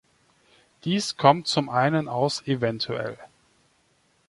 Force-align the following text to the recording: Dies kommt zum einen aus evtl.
Dies 0.83 1.15
kommt 1.15 1.45
zum 1.45 1.69
einen 1.69 2.07
aus 2.07 2.41
evtl. 2.47 3.19